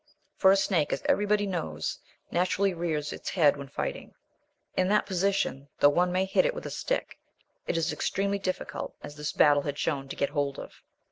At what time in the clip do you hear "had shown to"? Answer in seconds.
9.61-10.15